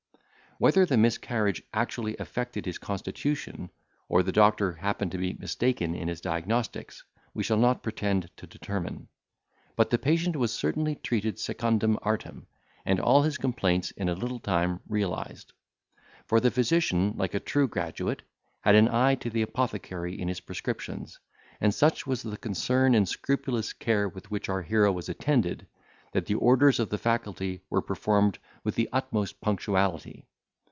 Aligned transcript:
Whether 0.57 0.85
the 0.85 0.95
miscarriage 0.95 1.63
actually 1.73 2.15
affected 2.17 2.67
his 2.67 2.77
constitution, 2.77 3.71
or 4.07 4.21
the 4.21 4.31
doctor 4.31 4.73
happened 4.73 5.11
to 5.13 5.17
be 5.17 5.33
mistaken 5.33 5.95
in 5.95 6.07
his 6.07 6.21
diagnostics, 6.21 7.03
we 7.33 7.41
shall 7.41 7.57
not 7.57 7.81
pretend 7.81 8.29
to 8.37 8.45
determine; 8.45 9.07
but 9.75 9.89
the 9.89 9.97
patient 9.97 10.35
was 10.35 10.53
certainly 10.53 10.93
treated 10.93 11.39
secundum 11.39 11.97
artem, 12.03 12.45
and 12.85 12.99
all 12.99 13.23
his 13.23 13.39
complaints 13.39 13.89
in 13.89 14.07
a 14.07 14.13
little 14.13 14.37
time 14.37 14.81
realised; 14.87 15.51
for 16.27 16.39
the 16.39 16.51
physician, 16.51 17.15
like 17.17 17.33
a 17.33 17.39
true 17.39 17.67
graduate, 17.67 18.21
had 18.59 18.75
an 18.75 18.87
eye 18.87 19.15
to 19.15 19.31
the 19.31 19.41
apothecary 19.41 20.13
in 20.21 20.27
his 20.27 20.41
prescriptions; 20.41 21.17
and 21.59 21.73
such 21.73 22.05
was 22.05 22.21
the 22.21 22.37
concern 22.37 22.93
and 22.93 23.09
scrupulous 23.09 23.73
care 23.73 24.07
with 24.07 24.29
which 24.29 24.47
our 24.47 24.61
hero 24.61 24.91
was 24.91 25.09
attended, 25.09 25.65
that 26.11 26.27
the 26.27 26.35
orders 26.35 26.79
of 26.79 26.89
the 26.89 26.99
faculty 26.99 27.63
were 27.71 27.81
performed 27.81 28.37
with 28.63 28.75
the 28.75 28.87
utmost 28.93 29.41
punctuality. 29.41 30.27